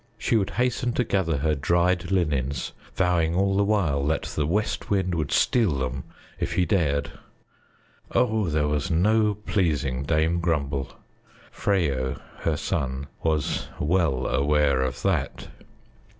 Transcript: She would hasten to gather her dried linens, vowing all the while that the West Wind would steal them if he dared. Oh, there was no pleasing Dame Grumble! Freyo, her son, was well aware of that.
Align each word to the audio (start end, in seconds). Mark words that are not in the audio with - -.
She 0.17 0.35
would 0.35 0.49
hasten 0.57 0.93
to 0.93 1.03
gather 1.03 1.37
her 1.37 1.53
dried 1.53 2.09
linens, 2.09 2.71
vowing 2.95 3.35
all 3.35 3.55
the 3.55 3.63
while 3.63 4.03
that 4.07 4.23
the 4.23 4.47
West 4.47 4.89
Wind 4.89 5.13
would 5.13 5.31
steal 5.31 5.77
them 5.77 6.05
if 6.39 6.53
he 6.53 6.65
dared. 6.65 7.11
Oh, 8.11 8.49
there 8.49 8.67
was 8.67 8.89
no 8.89 9.35
pleasing 9.35 10.01
Dame 10.01 10.39
Grumble! 10.39 10.95
Freyo, 11.51 12.19
her 12.39 12.57
son, 12.57 13.05
was 13.21 13.67
well 13.79 14.25
aware 14.25 14.81
of 14.81 15.03
that. 15.03 15.49